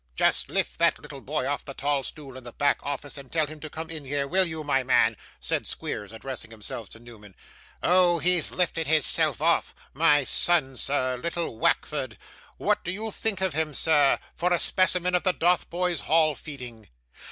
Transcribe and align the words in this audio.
Just 0.15 0.49
lift 0.49 0.79
that 0.79 0.97
little 0.97 1.21
boy 1.21 1.45
off 1.45 1.63
the 1.63 1.75
tall 1.75 2.01
stool 2.01 2.35
in 2.35 2.43
the 2.43 2.51
back 2.53 2.79
office, 2.81 3.19
and 3.19 3.31
tell 3.31 3.45
him 3.45 3.59
to 3.59 3.69
come 3.69 3.91
in 3.91 4.03
here, 4.03 4.27
will 4.27 4.45
you, 4.47 4.63
my 4.63 4.81
man?' 4.81 5.15
said 5.39 5.67
Squeers, 5.67 6.11
addressing 6.11 6.49
himself 6.49 6.89
to 6.89 6.99
Newman. 6.99 7.35
'Oh, 7.83 8.17
he's 8.17 8.49
lifted 8.49 8.87
his 8.87 9.05
self 9.05 9.43
off. 9.43 9.75
My 9.93 10.23
son, 10.23 10.75
sir, 10.75 11.17
little 11.17 11.59
Wackford. 11.59 12.17
What 12.57 12.83
do 12.83 12.89
you 12.91 13.11
think 13.11 13.41
of 13.41 13.53
him, 13.53 13.75
sir, 13.75 14.17
for 14.33 14.51
a 14.51 14.57
specimen 14.57 15.13
of 15.13 15.21
the 15.21 15.33
Dotheboys 15.35 15.99
Hall 15.99 16.33
feeding? 16.33 16.87